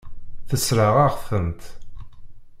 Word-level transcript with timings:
Tessṛeɣ-aɣ-tent. 0.49 1.61